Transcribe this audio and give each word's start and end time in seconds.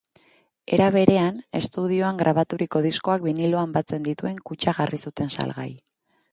Era 0.77 0.87
berean, 0.95 1.37
estudioan 1.59 2.23
grabaturiko 2.23 2.83
diskoak 2.87 3.29
biniloan 3.29 3.79
batzen 3.79 4.11
dituen 4.11 4.43
kutxa 4.51 4.77
jarri 4.81 5.03
zuten 5.09 5.35
salgai. 5.39 5.71